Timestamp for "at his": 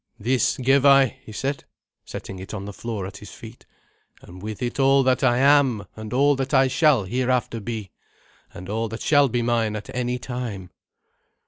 3.05-3.29